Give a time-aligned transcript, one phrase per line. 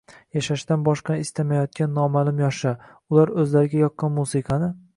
[0.35, 4.73] yashashdan boshqani istamayotgan noma’lum yoshlar: ular o‘zlariga yoqqan musiqani